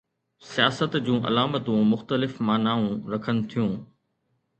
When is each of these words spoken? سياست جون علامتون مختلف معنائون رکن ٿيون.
سياست 0.51 0.91
جون 1.05 1.19
علامتون 1.29 1.79
مختلف 1.93 2.31
معنائون 2.47 2.93
رکن 3.13 3.37
ٿيون. 3.53 3.73